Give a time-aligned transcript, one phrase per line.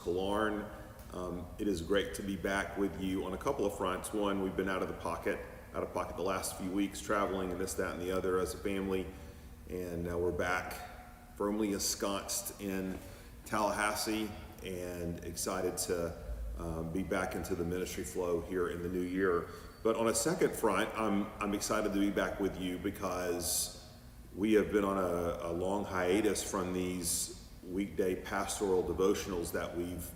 [0.00, 0.64] Klarn.
[1.12, 4.14] Um, it is great to be back with you on a couple of fronts.
[4.14, 5.38] One, we've been out of the pocket,
[5.74, 8.54] out of pocket the last few weeks, traveling and this, that, and the other as
[8.54, 9.04] a family,
[9.68, 10.74] and now we're back
[11.36, 12.98] firmly ensconced in
[13.44, 14.28] Tallahassee
[14.64, 16.12] and excited to
[16.58, 19.46] um, be back into the ministry flow here in the new year.
[19.82, 23.82] But on a second front, I'm, I'm excited to be back with you because
[24.36, 27.39] we have been on a, a long hiatus from these
[27.70, 30.06] weekday pastoral devotionals that we've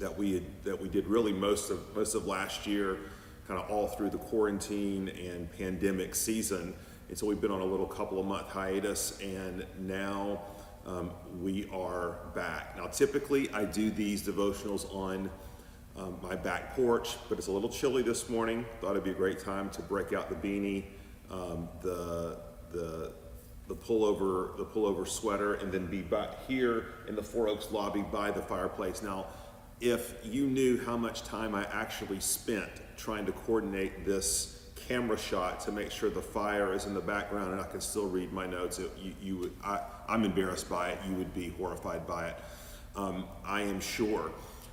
[0.00, 2.98] that we had, that we did really most of most of last year,
[3.46, 6.74] kind of all through the quarantine and pandemic season.
[7.08, 10.42] And so we've been on a little couple of month hiatus, and now
[10.86, 12.76] um, we are back.
[12.76, 15.30] Now, typically, I do these devotionals on
[15.96, 18.64] um, my back porch, but it's a little chilly this morning.
[18.80, 20.84] Thought it'd be a great time to break out the beanie,
[21.30, 22.38] um, the
[22.72, 23.12] the
[23.68, 28.02] the pullover the pullover sweater, and then be back here in the Four Oaks lobby
[28.02, 29.02] by the fireplace.
[29.02, 29.26] Now,
[29.80, 35.60] if you knew how much time I actually spent trying to coordinate this camera shot
[35.60, 38.46] to make sure the fire is in the background and I can still read my
[38.46, 40.98] notes, it, you, you would, I, I'm embarrassed by it.
[41.08, 42.36] You would be horrified by it.
[42.94, 44.30] Um, I am sure.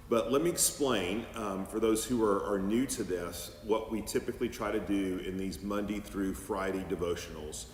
[0.09, 4.02] But let me explain um, for those who are, are new to this what we
[4.02, 7.66] typically try to do in these Monday through Friday devotionals.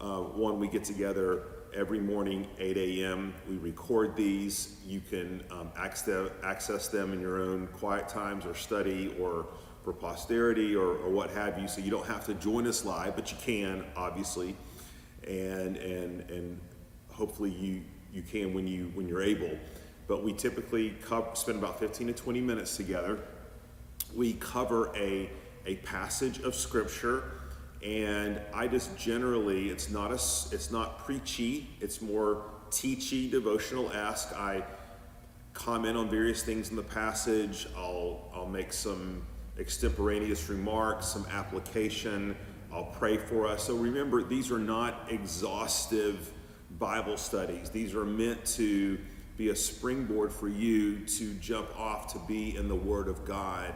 [0.00, 3.34] Uh, one, we get together every morning, 8 a.m.
[3.48, 4.76] We record these.
[4.86, 9.46] You can um, access them in your own quiet times or study or
[9.82, 11.68] for posterity or, or, what have you.
[11.68, 14.56] So you don't have to join us live, but you can, obviously.
[15.28, 16.60] And, and, and
[17.10, 19.58] hopefully you, you can when, you, when you're able.
[20.06, 20.94] But we typically
[21.34, 23.18] spend about 15 to 20 minutes together.
[24.14, 25.30] We cover a,
[25.66, 27.43] a passage of Scripture
[27.84, 34.32] and I just generally it's not a it's not preachy it's more teachy devotional ask
[34.32, 34.64] I
[35.54, 37.66] comment on various things in the passage.
[37.76, 39.22] I'll I'll make some
[39.58, 42.36] extemporaneous remarks some application.
[42.72, 43.64] I'll pray for us.
[43.64, 46.32] So remember these are not exhaustive
[46.78, 47.70] Bible studies.
[47.70, 48.98] These are meant to
[49.36, 53.72] be a springboard for you to jump off to be in the Word of God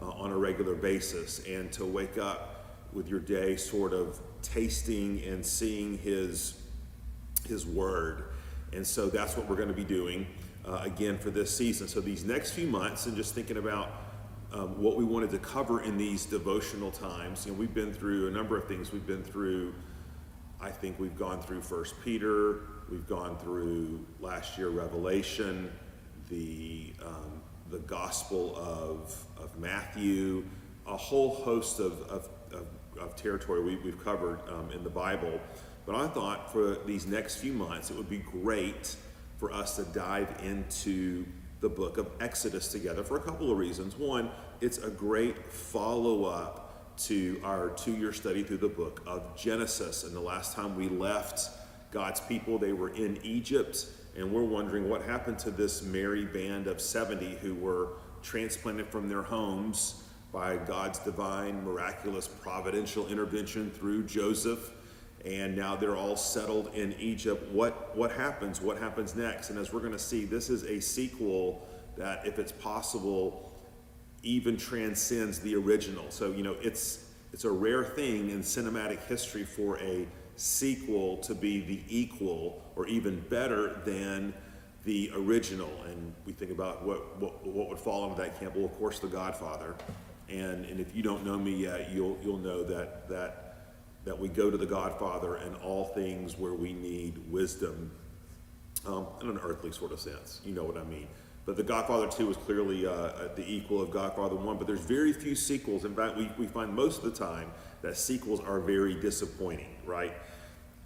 [0.00, 2.51] uh, on a regular basis and to wake up
[2.92, 6.58] with your day sort of tasting and seeing his
[7.46, 8.24] his word.
[8.72, 10.26] And so that's what we're going to be doing
[10.64, 11.88] uh, again for this season.
[11.88, 13.90] So these next few months and just thinking about
[14.52, 18.28] um, what we wanted to cover in these devotional times you know we've been through
[18.28, 18.92] a number of things.
[18.92, 19.74] We've been through
[20.60, 22.60] i think we've gone through first peter.
[22.90, 25.72] We've gone through last year revelation
[26.28, 30.44] the um, the gospel of, of matthew
[30.86, 32.66] a whole host of, of, of
[33.02, 35.40] of territory we, have covered um, in the Bible.
[35.84, 38.96] But I thought for these next few months, it would be great
[39.38, 41.26] for us to dive into
[41.60, 43.96] the book of Exodus together for a couple of reasons.
[43.96, 44.30] One,
[44.60, 50.04] it's a great follow up to our two year study through the book of Genesis.
[50.04, 51.50] And the last time we left
[51.90, 53.86] God's people, they were in Egypt.
[54.16, 57.88] And we're wondering what happened to this merry band of 70 who were
[58.22, 64.72] transplanted from their homes by God's divine, miraculous, providential intervention through Joseph.
[65.24, 67.52] And now they're all settled in Egypt.
[67.52, 68.60] What, what happens?
[68.60, 69.50] What happens next?
[69.50, 73.52] And as we're going to see, this is a sequel that, if it's possible,
[74.22, 76.10] even transcends the original.
[76.10, 81.34] So, you know, it's, it's a rare thing in cinematic history for a sequel to
[81.34, 84.32] be the equal or even better than
[84.84, 85.70] the original.
[85.86, 88.56] And we think about what, what, what would fall into that camp.
[88.56, 89.76] Well, of course, The Godfather.
[90.28, 93.56] And, and if you don't know me yet, you'll, you'll know that, that,
[94.04, 97.90] that we go to the Godfather in all things where we need wisdom
[98.86, 100.40] um, in an earthly sort of sense.
[100.44, 101.06] You know what I mean.
[101.44, 104.80] But The Godfather 2 is clearly uh, uh the equal of Godfather 1, but there's
[104.80, 105.84] very few sequels.
[105.84, 107.50] In fact, we, we find most of the time
[107.82, 110.14] that sequels are very disappointing, right?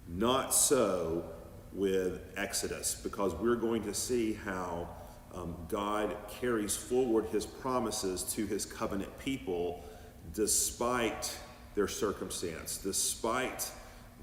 [0.07, 1.25] Not so
[1.73, 4.89] with Exodus, because we're going to see how
[5.37, 9.85] um, God carries forward his promises to his covenant people
[10.33, 11.37] despite
[11.75, 13.69] their circumstance, despite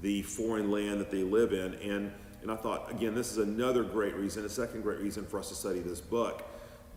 [0.01, 1.75] the foreign land that they live in.
[1.75, 5.39] And, and I thought, again, this is another great reason, a second great reason for
[5.39, 6.43] us to study this book,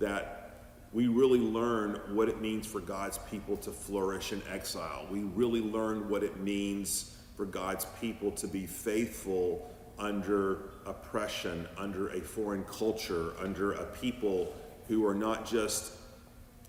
[0.01, 5.07] that we really learn what it means for God's people to flourish in exile.
[5.11, 12.09] We really learn what it means for God's people to be faithful under oppression, under
[12.11, 14.55] a foreign culture, under a people
[14.87, 15.93] who are not just,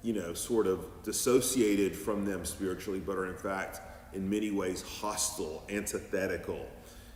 [0.04, 3.82] you know, sort of dissociated from them spiritually, but are in fact
[4.14, 6.66] in many ways hostile, antithetical.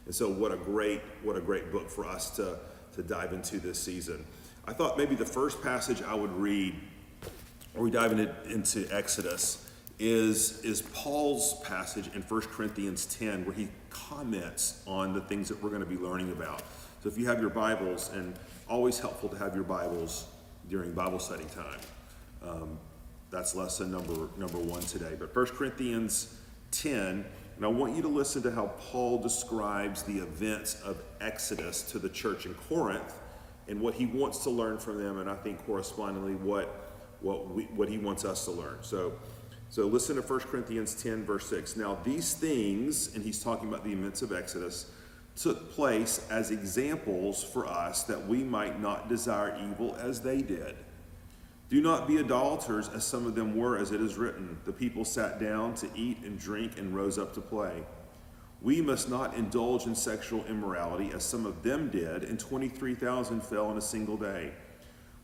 [0.05, 2.59] And so what a great, what a great book for us to,
[2.95, 4.25] to dive into this season.
[4.67, 6.75] I thought maybe the first passage I would read,
[7.75, 9.69] or we dive into, into Exodus,
[9.99, 15.61] is, is Paul's passage in 1 Corinthians 10, where he comments on the things that
[15.61, 16.63] we're going to be learning about.
[17.01, 18.33] So if you have your Bibles, and
[18.67, 20.27] always helpful to have your Bibles
[20.69, 21.79] during Bible study time.
[22.41, 22.79] Um,
[23.29, 25.15] that's lesson number number one today.
[25.17, 26.37] But 1 Corinthians
[26.71, 27.25] 10,
[27.55, 31.99] and I want you to listen to how Paul describes the events of Exodus to
[31.99, 33.15] the church in Corinth
[33.67, 36.79] and what he wants to learn from them, and I think correspondingly what
[37.21, 38.77] what we, what he wants us to learn.
[38.81, 39.13] So
[39.73, 41.77] so listen to 1 Corinthians 10, verse 6.
[41.77, 44.91] Now these things, and he's talking about the events of Exodus,
[45.35, 50.75] took place as examples for us that we might not desire evil as they did.
[51.71, 54.59] Do not be idolaters as some of them were, as it is written.
[54.63, 57.81] The people sat down to eat and drink and rose up to play.
[58.61, 63.71] We must not indulge in sexual immorality as some of them did, and 23,000 fell
[63.71, 64.51] in a single day.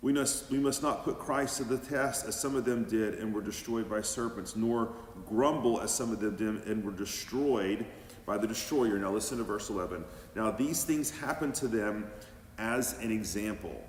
[0.01, 3.15] We must, we must not put Christ to the test as some of them did
[3.15, 4.93] and were destroyed by serpents, nor
[5.27, 7.85] grumble as some of them did and were destroyed
[8.25, 8.97] by the destroyer.
[8.97, 10.05] Now listen to verse 11.
[10.35, 12.09] Now these things happened to them
[12.57, 13.83] as an example,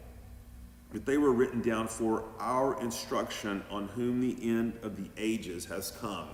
[0.93, 5.65] but they were written down for our instruction on whom the end of the ages
[5.67, 6.29] has come.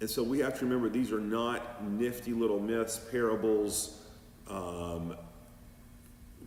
[0.00, 4.02] And so we have to remember these are not nifty little myths, parables,
[4.48, 5.16] um,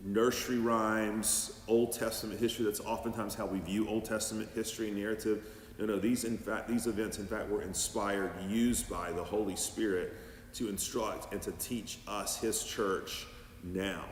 [0.04, 2.64] nursery rhymes, Old Testament history.
[2.64, 5.44] That's oftentimes how we view Old Testament history and narrative.
[5.78, 9.56] No, no, these in fact, these events in fact were inspired, used by the Holy
[9.56, 10.14] Spirit
[10.54, 13.26] to instruct and to teach us, His church,
[13.62, 14.04] now.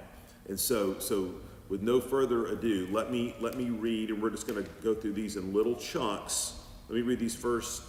[0.48, 1.34] And so, so
[1.68, 4.94] with no further ado, let me let me read, and we're just going to go
[4.94, 6.60] through these in little chunks.
[6.88, 7.82] Let me read these first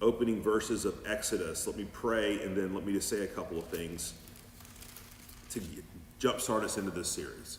[0.00, 1.66] opening verses of Exodus.
[1.66, 4.14] Let me pray, and then let me just say a couple of things
[5.50, 5.60] to
[6.18, 7.58] jumpstart us into this series.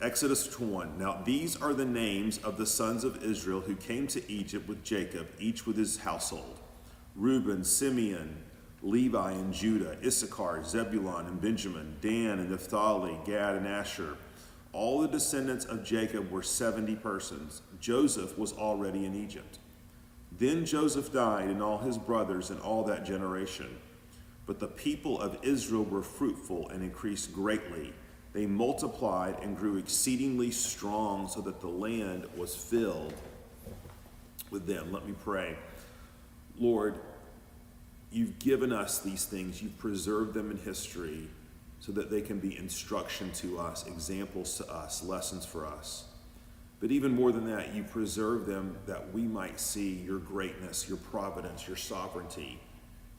[0.00, 0.98] Exodus 1.
[0.98, 4.84] Now, these are the names of the sons of Israel who came to Egypt with
[4.84, 6.58] Jacob, each with his household
[7.14, 8.36] Reuben, Simeon,
[8.82, 14.18] Levi, and Judah, Issachar, Zebulun, and Benjamin, Dan, and Naphtali, Gad, and Asher.
[14.74, 17.62] All the descendants of Jacob were 70 persons.
[17.80, 19.58] Joseph was already in Egypt.
[20.38, 23.78] Then Joseph died, and all his brothers, and all that generation.
[24.46, 27.92] But the people of Israel were fruitful and increased greatly.
[28.32, 33.14] They multiplied and grew exceedingly strong, so that the land was filled
[34.50, 34.92] with them.
[34.92, 35.56] Let me pray.
[36.58, 36.94] Lord,
[38.12, 41.28] you've given us these things, you've preserved them in history
[41.80, 46.04] so that they can be instruction to us, examples to us, lessons for us.
[46.78, 50.98] But even more than that, you preserve them that we might see your greatness, your
[50.98, 52.60] providence, your sovereignty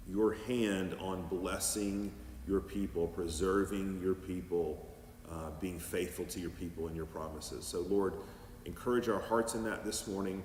[0.10, 2.12] your hand on blessing
[2.48, 4.88] your people, preserving your people,
[5.30, 7.66] uh, being faithful to your people and your promises.
[7.66, 8.14] So, Lord,
[8.66, 10.44] encourage our hearts in that this morning.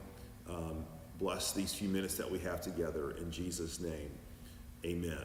[0.48, 0.84] Um,
[1.18, 4.10] bless these few minutes that we have together in Jesus' name.
[4.84, 5.24] Amen.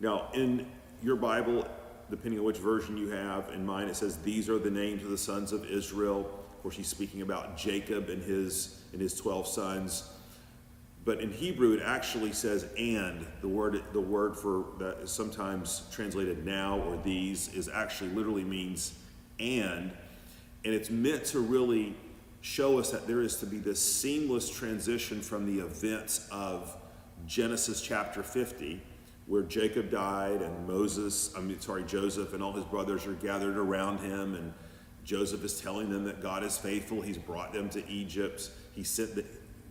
[0.00, 0.66] Now, in
[1.02, 1.66] your Bible,
[2.10, 5.10] depending on which version you have, in mine it says, These are the names of
[5.10, 6.28] the sons of Israel.
[6.52, 10.10] Of course, he's speaking about Jacob and his, and his 12 sons.
[11.06, 15.84] But in Hebrew, it actually says "and." The word, the word for that is sometimes
[15.92, 18.98] translated "now" or "these" is actually literally means
[19.38, 19.92] "and,"
[20.64, 21.94] and it's meant to really
[22.40, 26.76] show us that there is to be this seamless transition from the events of
[27.24, 28.82] Genesis chapter 50,
[29.26, 33.56] where Jacob died and Moses, I mean, sorry, Joseph and all his brothers are gathered
[33.56, 34.52] around him, and
[35.04, 37.00] Joseph is telling them that God is faithful.
[37.00, 38.50] He's brought them to Egypt.
[38.74, 39.24] He sent the,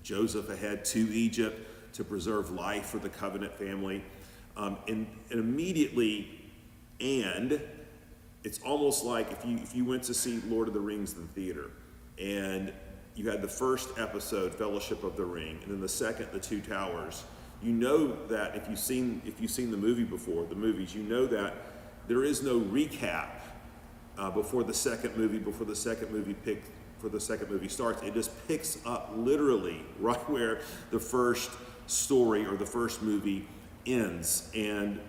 [0.05, 4.03] Joseph ahead to Egypt to preserve life for the covenant family.
[4.55, 6.29] Um, and, and immediately,
[7.01, 7.59] and
[8.43, 11.21] it's almost like if you, if you went to see Lord of the Rings in
[11.21, 11.71] the theater
[12.21, 12.71] and
[13.15, 16.61] you had the first episode, Fellowship of the Ring, and then the second, The Two
[16.61, 17.23] Towers.
[17.63, 21.01] You know that if you've seen if you've seen the movie before, the movies, you
[21.01, 21.55] know that
[22.07, 23.29] there is no recap
[24.17, 26.63] uh, before the second movie, before the second movie pick,
[26.99, 28.01] for the second movie starts.
[28.03, 30.61] It just picks up literally right where
[30.91, 31.51] the first
[31.87, 33.47] story or the first movie
[33.85, 34.49] ends.
[34.55, 34.99] And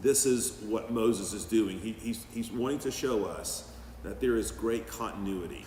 [0.00, 1.78] this is what Moses is doing.
[1.78, 3.70] He, he's, he's wanting to show us
[4.02, 5.64] that there is great continuity.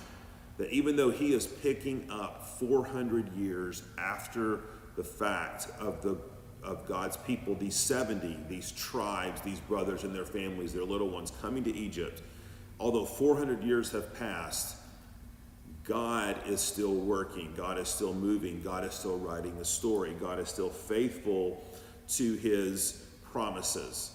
[0.57, 4.61] That even though he is picking up 400 years after
[4.95, 6.17] the fact of the
[6.65, 11.31] of God's people, these 70, these tribes, these brothers and their families, their little ones
[11.41, 12.21] coming to Egypt,
[12.79, 14.77] although 400 years have passed,
[15.85, 20.39] God is still working, God is still moving, God is still writing the story, God
[20.39, 21.63] is still faithful
[22.09, 24.11] to his promises.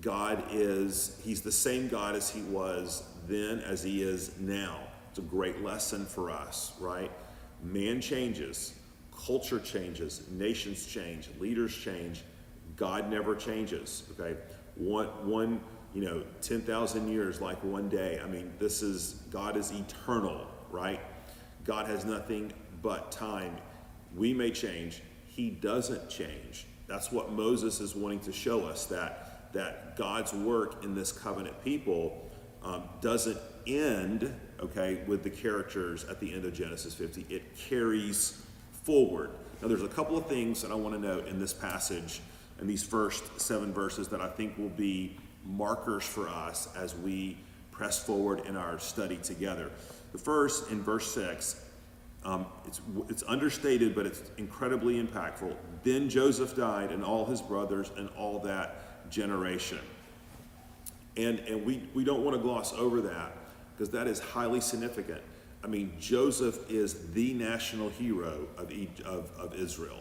[0.00, 4.80] God is, he's the same God as he was then as he is now.
[5.08, 7.10] It's a great lesson for us, right?
[7.62, 8.74] Man changes,
[9.26, 12.22] culture changes, nations change, leaders change.
[12.76, 14.36] God never changes, okay?
[14.74, 15.60] One, one
[15.94, 18.20] you know, 10,000 years like one day.
[18.22, 21.00] I mean, this is, God is eternal, right?
[21.64, 22.52] God has nothing
[22.82, 23.56] but time.
[24.14, 26.66] We may change, He doesn't change.
[26.86, 31.62] That's what Moses is wanting to show us that, that God's work in this covenant
[31.64, 32.30] people
[32.62, 37.26] um, doesn't end, okay, with the characters at the end of Genesis 50.
[37.30, 38.42] It carries
[38.82, 39.30] forward.
[39.62, 42.20] Now, there's a couple of things that I want to note in this passage
[42.58, 47.36] and these first seven verses that I think will be markers for us as we
[47.72, 49.70] press forward in our study together.
[50.14, 51.60] The first, in verse 6,
[52.24, 55.56] um, it's, it's understated, but it's incredibly impactful.
[55.82, 59.80] Then Joseph died, and all his brothers, and all that generation.
[61.16, 63.36] And, and we, we don't want to gloss over that
[63.72, 65.20] because that is highly significant.
[65.64, 68.72] I mean, Joseph is the national hero of,
[69.04, 69.98] of, of Israel.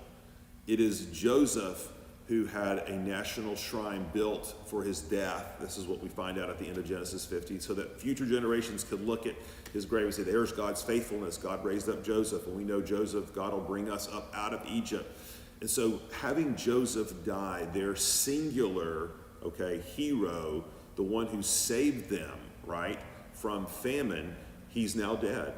[0.68, 1.90] It is Joseph
[2.34, 5.56] who had a national shrine built for his death.
[5.60, 8.26] This is what we find out at the end of Genesis 50, so that future
[8.26, 9.36] generations could look at
[9.72, 11.38] his grave and say, There's God's faithfulness.
[11.38, 14.64] God raised up Joseph, and we know Joseph, God will bring us up out of
[14.68, 15.16] Egypt.
[15.62, 19.12] And so, having Joseph die, their singular,
[19.44, 23.00] okay, hero, the one who saved them, right,
[23.34, 24.36] from famine,
[24.70, 25.54] he's now dead.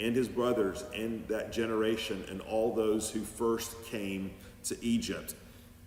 [0.00, 4.32] And his brothers, and that generation, and all those who first came
[4.64, 5.34] to Egypt.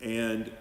[0.02, 0.52] And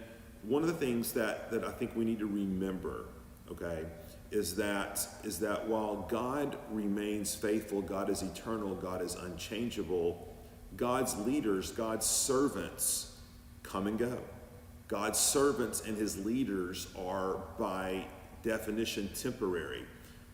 [0.43, 3.07] one of the things that, that I think we need to remember,
[3.51, 3.85] okay,
[4.31, 10.29] is that is that while God remains faithful, God is eternal, God is unchangeable,
[10.77, 13.17] God's leaders, God's servants
[13.63, 14.19] come and go.
[14.87, 18.05] God's servants and his leaders are by
[18.43, 19.85] definition temporary.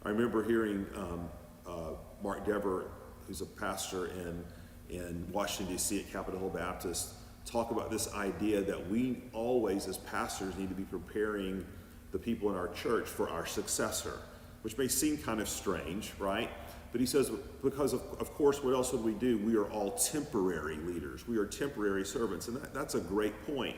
[0.02, 1.28] I remember hearing um,
[1.66, 1.90] uh,
[2.22, 2.86] Mark Dever,
[3.26, 4.44] who's a pastor in,
[4.88, 6.00] in Washington, D.C.
[6.00, 7.14] at Capitol Hill Baptist,
[7.46, 11.64] talk about this idea that we always, as pastors, need to be preparing
[12.10, 14.18] the people in our church for our successor,
[14.62, 16.50] which may seem kind of strange, right?
[16.90, 17.30] But he says,
[17.62, 19.38] because of, of course, what else would we do?
[19.38, 22.48] We are all temporary leaders, we are temporary servants.
[22.48, 23.76] And that, that's a great point.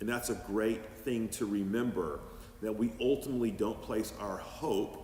[0.00, 2.20] And that's a great thing to remember
[2.62, 5.00] that we ultimately don't place our hope,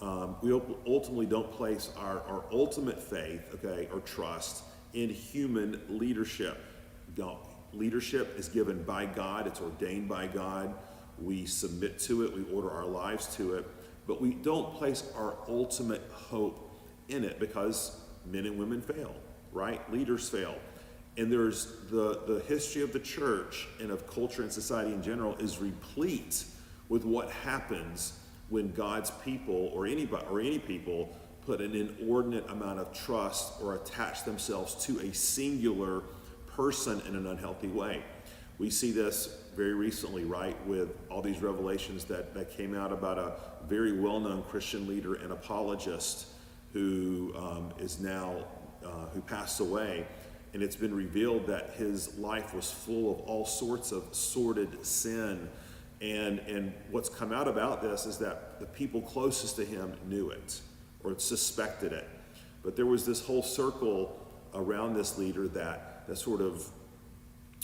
[0.00, 6.58] um, we ultimately don't place our, our ultimate faith, okay, or trust in human leadership
[7.72, 10.74] Leadership is given by God, it's ordained by God.
[11.20, 13.66] We submit to it, we order our lives to it,
[14.06, 16.70] but we don't place our ultimate hope
[17.08, 19.14] in it because men and women fail,
[19.52, 19.80] right?
[19.92, 20.56] Leaders fail.
[21.16, 25.36] And there's the, the history of the church and of culture and society in general
[25.36, 26.44] is replete
[26.88, 28.18] with what happens
[28.48, 31.16] when God's people or anybody or any people
[31.46, 36.02] put an inordinate amount of trust or attach themselves to a singular
[36.56, 38.02] person in an unhealthy way.
[38.58, 43.18] We see this very recently, right, with all these revelations that, that came out about
[43.18, 43.32] a
[43.68, 46.26] very well known Christian leader and apologist
[46.72, 48.44] who um, is now,
[48.84, 50.06] uh, who passed away.
[50.52, 55.48] And it's been revealed that his life was full of all sorts of sordid sin.
[56.00, 60.30] And, and what's come out about this is that the people closest to him knew
[60.30, 60.60] it
[61.02, 62.08] or suspected it.
[62.62, 64.20] But there was this whole circle
[64.54, 66.68] around this leader that that sort of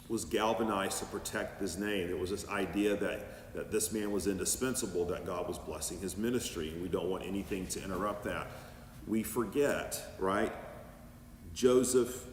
[0.09, 2.09] was galvanized to protect his name.
[2.09, 6.17] There was this idea that, that this man was indispensable, that God was blessing his
[6.17, 8.49] ministry, and we don't want anything to interrupt that.
[9.07, 10.53] We forget, right?
[11.55, 12.27] Joseph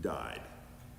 [0.00, 0.40] died,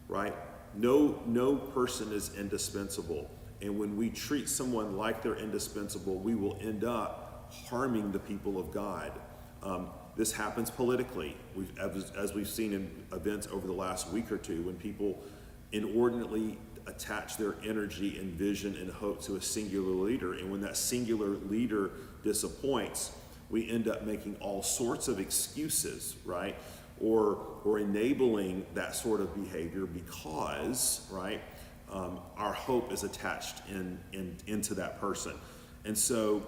[0.07, 0.33] right?
[0.73, 3.29] No, no person is indispensable.
[3.61, 8.57] And when we treat someone like they're indispensable, we will end up harming the people
[8.57, 9.11] of God.
[9.61, 14.37] Um, this happens politically, we've, as, we've seen in events over the last week or
[14.37, 15.19] two, when people
[15.71, 20.33] inordinately attach their energy and vision and hope to a singular leader.
[20.33, 21.91] And when that singular leader
[22.23, 23.11] disappoints,
[23.49, 26.55] we end up making all sorts of excuses, right?
[26.99, 31.41] Or, or enabling that sort of behavior because, right,
[31.91, 35.33] um, our hope is attached in, in, into that person.
[35.85, 36.43] And so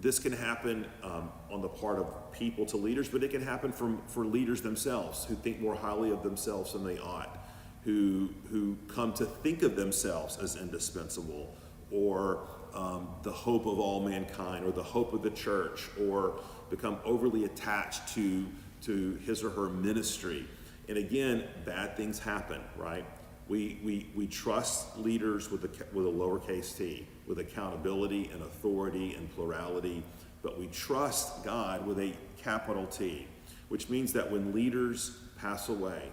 [0.00, 3.72] this can happen um, on the part of people to leaders, but it can happen
[3.72, 7.38] from, for leaders themselves who think more highly of themselves than they ought,
[7.82, 11.56] who, who come to think of themselves as indispensable,
[11.90, 16.40] or um, the hope of all mankind, or the hope of the church, or
[16.70, 18.46] become overly attached to,
[18.82, 20.46] to his or her ministry.
[20.88, 23.04] And again, bad things happen, right?
[23.48, 29.14] We, we, we trust leaders with a, with a lowercase t, with accountability and authority
[29.14, 30.02] and plurality,
[30.42, 33.28] but we trust God with a capital T.
[33.68, 36.10] which means that when leaders pass away,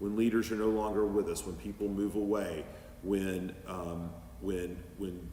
[0.00, 2.64] when leaders are no longer with us, when people move away,
[3.02, 4.10] when, um,
[4.40, 5.28] when, when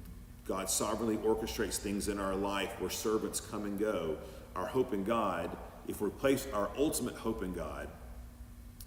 [0.48, 4.18] God sovereignly orchestrates things in our life where servants come and go,
[4.56, 5.56] our hope in God,
[5.88, 7.88] if we place our ultimate hope in God,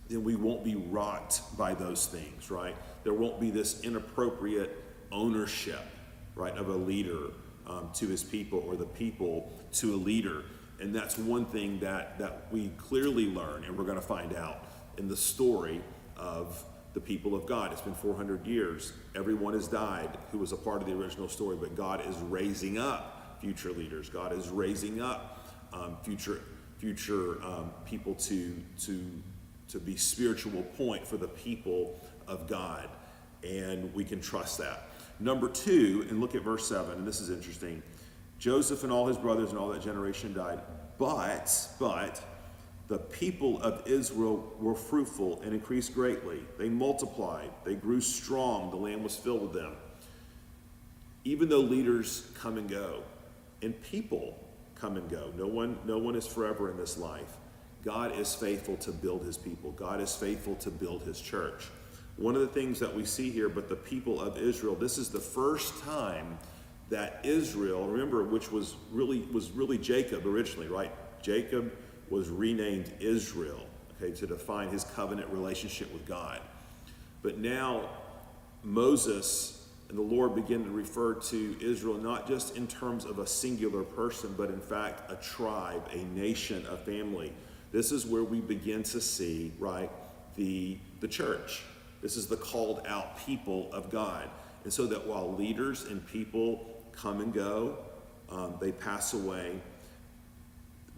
[0.09, 2.77] then we won't be wrought by those things, right?
[3.05, 5.85] There won't be this inappropriate ownership,
[6.39, 7.33] right, of a leader
[7.67, 10.45] um, to his people or the people to a leader.
[10.81, 14.65] And that's one thing that, that we clearly learn, and we're going to find out
[14.97, 15.83] in the story
[16.17, 16.65] of
[16.95, 17.73] the people of God.
[17.73, 18.93] It's been 400 years.
[19.15, 22.79] Everyone has died who was a part of the original story, but God is raising
[22.79, 24.09] up future leaders.
[24.09, 26.41] God is raising up um, future
[26.79, 29.23] future um, people to to
[29.69, 32.89] to be spiritual point for the people of God,
[33.45, 34.88] and we can trust that.
[35.21, 37.83] Number two, and look at verse seven, and this is interesting.
[38.39, 40.61] Joseph and all his brothers and all that generation died,
[40.99, 42.23] but but
[42.87, 46.41] the people of Israel were fruitful and increased greatly.
[46.57, 49.73] They multiplied, they grew strong, the land was filled with them.
[51.25, 53.03] Even though leaders come and go,
[53.61, 54.39] and people
[54.75, 57.37] come and go, no one, no one is forever in this life.
[57.85, 59.73] God is faithful to build his people.
[59.73, 61.67] God is faithful to build his church.
[62.19, 65.09] One of the things that we see here, but the people of Israel, this is
[65.09, 66.37] the first time
[66.91, 70.93] that Israel, remember, which was really was really Jacob originally, right?
[71.23, 71.73] Jacob
[72.11, 73.61] was renamed Israel,
[73.97, 76.41] okay, to define his covenant relationship with God.
[77.23, 77.89] But now
[78.65, 83.27] Moses and the Lord begin to refer to Israel not just in terms of a
[83.27, 87.33] singular person, but in fact a tribe, a nation, a family.
[87.71, 89.91] This is where we begin to see, right,
[90.37, 91.63] the, the church.
[92.03, 94.29] This is the called out people of God.
[94.65, 97.79] And so that while leaders and people come and go,
[98.29, 99.61] um, they pass away,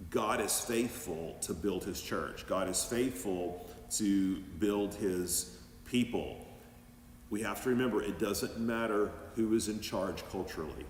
[0.08, 2.46] God is faithful to build his church.
[2.46, 6.46] God is faithful to build his people.
[7.28, 10.86] We have to remember it doesn't matter who is in charge culturally,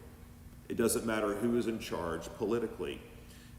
[0.69, 3.01] it doesn't matter who is in charge politically,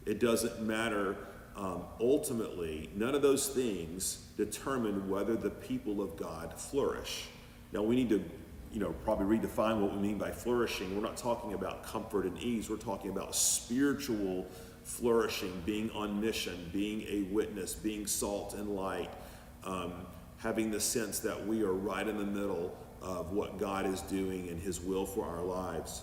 [0.05, 1.15] it doesn't matter
[1.55, 7.25] um, ultimately, none of those things determine whether the people of God flourish.
[7.73, 8.23] Now, we need to
[8.71, 10.95] you know, probably redefine what we mean by flourishing.
[10.95, 12.69] We're not talking about comfort and ease.
[12.69, 14.47] We're talking about spiritual
[14.83, 19.11] flourishing, being on mission, being a witness, being salt and light,
[19.65, 19.93] um,
[20.37, 24.47] having the sense that we are right in the middle of what God is doing
[24.49, 26.01] and His will for our lives.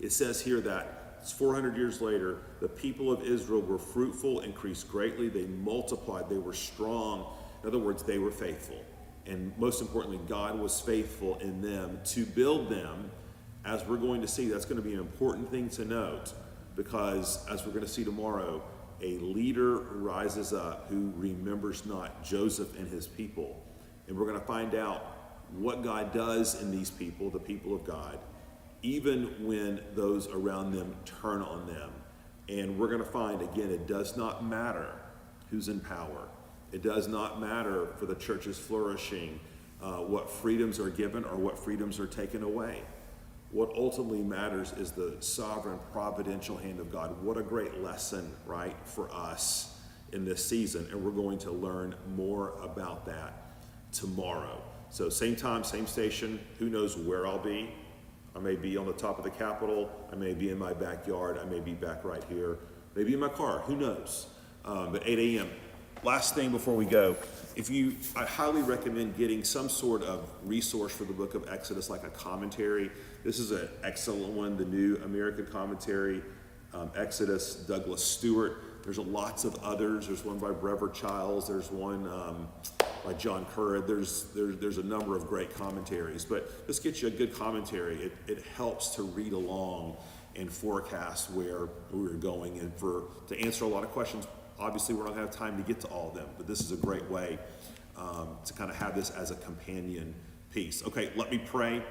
[0.00, 0.95] It says here that
[1.32, 6.52] 400 years later, the people of Israel were fruitful, increased greatly, they multiplied, they were
[6.52, 7.26] strong.
[7.62, 8.82] In other words, they were faithful.
[9.26, 13.10] And most importantly, God was faithful in them to build them.
[13.64, 16.32] As we're going to see, that's going to be an important thing to note
[16.76, 18.62] because as we're going to see tomorrow,
[19.02, 23.62] a leader rises up who remembers not Joseph and his people.
[24.06, 25.16] And we're going to find out
[25.52, 28.18] what God does in these people, the people of God,
[28.86, 31.90] even when those around them turn on them.
[32.48, 34.92] And we're going to find, again, it does not matter
[35.50, 36.28] who's in power,
[36.72, 39.40] it does not matter for the church's flourishing
[39.82, 42.82] uh, what freedoms are given or what freedoms are taken away.
[43.50, 47.22] What ultimately matters is the sovereign providential hand of God.
[47.22, 49.78] What a great lesson, right, for us
[50.12, 50.88] in this season.
[50.90, 53.54] And we're going to learn more about that
[53.92, 54.60] tomorrow.
[54.90, 56.40] So, same time, same station.
[56.58, 57.70] Who knows where I'll be?
[58.36, 59.90] I may be on the top of the Capitol.
[60.12, 61.38] I may be in my backyard.
[61.38, 62.58] I may be back right here.
[62.94, 63.60] Maybe in my car.
[63.60, 64.26] Who knows?
[64.66, 65.48] Um, but 8 a.m.
[66.02, 67.16] Last thing before we go,
[67.56, 71.88] if you, I highly recommend getting some sort of resource for the book of Exodus,
[71.88, 72.90] like a commentary.
[73.24, 76.22] This is an excellent one, the New American Commentary,
[76.74, 78.84] um, Exodus, Douglas Stuart.
[78.84, 80.08] There's lots of others.
[80.08, 81.48] There's one by Brevard Childs.
[81.48, 82.48] There's one um,
[83.06, 83.86] by John Currid.
[83.86, 86.24] There's, there's, there's a number of great commentaries.
[86.24, 87.96] But this gets you a good commentary.
[88.02, 89.96] It, it helps to read along
[90.34, 94.26] and forecast where we're going and for to answer a lot of questions
[94.58, 96.60] Obviously, we're not going to have time to get to all of them, but this
[96.60, 97.38] is a great way
[97.96, 100.14] um, to kind of have this as a companion
[100.50, 100.82] piece.
[100.86, 101.82] Okay, let me pray,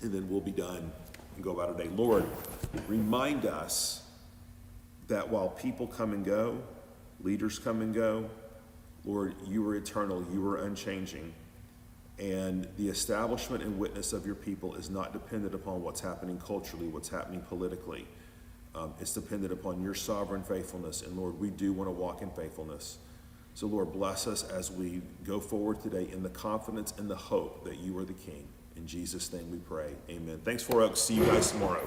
[0.00, 0.92] and then we'll be done
[1.34, 1.90] and go about our day.
[1.96, 2.24] Lord,
[2.86, 4.02] remind us
[5.08, 6.62] that while people come and go,
[7.20, 8.30] leaders come and go,
[9.04, 11.32] Lord, you are eternal, you are unchanging.
[12.18, 16.86] And the establishment and witness of your people is not dependent upon what's happening culturally,
[16.86, 18.06] what's happening politically.
[18.74, 21.02] Um, it's dependent upon your sovereign faithfulness.
[21.02, 22.98] And Lord, we do want to walk in faithfulness.
[23.54, 27.64] So, Lord, bless us as we go forward today in the confidence and the hope
[27.64, 28.46] that you are the King.
[28.76, 29.92] In Jesus' name we pray.
[30.08, 30.40] Amen.
[30.44, 31.00] Thanks Four Oaks.
[31.00, 31.86] See you guys tomorrow.